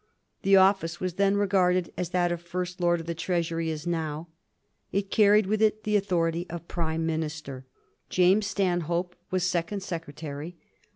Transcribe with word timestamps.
The 0.41 0.55
ofiice 0.55 0.99
was 0.99 1.13
then 1.13 1.37
regarded 1.37 1.93
as 1.95 2.09
that 2.09 2.31
of 2.31 2.41
First 2.41 2.81
Lord 2.81 2.99
of 2.99 3.05
the 3.05 3.13
Treasury 3.13 3.69
is 3.69 3.85
now: 3.85 4.29
it 4.91 5.11
carried 5.11 5.45
with 5.45 5.61
it 5.61 5.83
the 5.83 5.95
authority 5.95 6.47
of 6.49 6.67
Prime 6.67 7.05
Minister. 7.05 7.67
James 8.09 8.47
Stanhope 8.47 9.15
was 9.29 9.43
Second 9.43 9.83
Secretary. 9.83 10.57